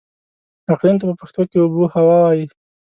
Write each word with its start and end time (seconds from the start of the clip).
اقليم 0.73 0.95
ته 0.99 1.05
په 1.09 1.13
پښتو 1.21 1.41
کې 1.49 1.57
اوبههوا 1.59 2.17
وايي. 2.23 2.45